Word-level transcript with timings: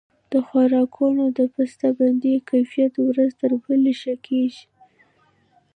د 0.31 0.33
خوراکونو 0.47 1.23
د 1.37 1.39
بسته 1.53 1.87
بندۍ 1.97 2.35
کیفیت 2.49 2.93
ورځ 3.07 3.31
تر 3.41 3.51
بلې 3.63 3.93
ښه 4.01 4.13
کیږي. 4.27 4.65